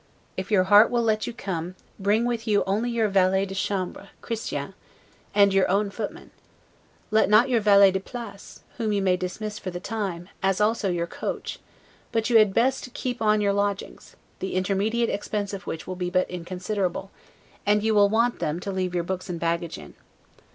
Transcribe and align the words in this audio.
If 0.35 0.49
your 0.49 0.63
heart 0.63 0.89
will 0.89 1.03
let 1.03 1.27
you 1.27 1.33
come, 1.33 1.75
bring 1.99 2.25
with 2.25 2.47
you 2.47 2.63
only 2.65 2.89
your 2.89 3.07
valet 3.07 3.45
de 3.45 3.53
chambre, 3.53 4.09
Christian, 4.19 4.73
and 5.35 5.53
your 5.53 5.69
own 5.69 5.91
footman; 5.91 6.31
not 7.11 7.49
your 7.49 7.61
valet 7.61 7.91
de 7.91 7.99
place, 7.99 8.61
whom 8.77 8.91
you 8.93 8.99
may 9.03 9.15
dismiss 9.15 9.59
for 9.59 9.69
the 9.69 9.79
time, 9.79 10.27
as 10.41 10.59
also 10.59 10.89
your 10.89 11.05
coach; 11.05 11.59
but 12.11 12.31
you 12.31 12.39
had 12.39 12.51
best 12.51 12.95
keep 12.95 13.21
on 13.21 13.41
your 13.41 13.53
lodgings, 13.53 14.15
the 14.39 14.55
intermediate 14.55 15.11
expense 15.11 15.53
of 15.53 15.67
which 15.67 15.85
will 15.85 15.95
be 15.95 16.09
but 16.09 16.27
inconsiderable, 16.31 17.11
and 17.63 17.83
you 17.83 17.93
will 17.93 18.09
want 18.09 18.39
them 18.39 18.59
to 18.59 18.71
leave 18.71 18.95
your 18.95 19.03
books 19.03 19.29
and 19.29 19.39
baggage 19.39 19.77
in. 19.77 19.93